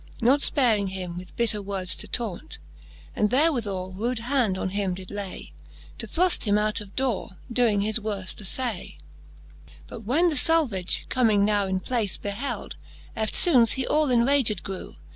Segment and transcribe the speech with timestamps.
[0.19, 2.57] Not fparing him with bitter words to taunt;
[3.15, 5.53] And therewithall rude hand on him did lay.
[5.99, 8.95] To thruft him out of dore, doing his worft aflay.
[8.95, 8.95] XXIL
[9.99, 12.17] Which when the Salvage, comming now in place.
[12.17, 12.77] Beheld,
[13.15, 14.95] eftfoones he all enraged grew.